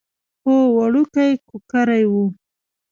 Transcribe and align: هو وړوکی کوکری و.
هو 0.43 0.55
وړوکی 0.77 1.31
کوکری 1.47 2.03
و. 2.11 2.13